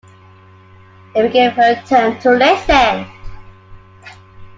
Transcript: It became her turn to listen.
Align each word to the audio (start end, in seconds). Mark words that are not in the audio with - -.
It 1.13 1.27
became 1.27 1.51
her 1.51 1.75
turn 1.85 2.17
to 2.21 2.31
listen. 2.31 3.05